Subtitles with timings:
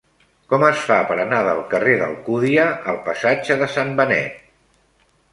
[0.51, 2.63] Com es fa per anar del carrer d'Alcúdia
[2.93, 4.41] al passatge de Sant Benet?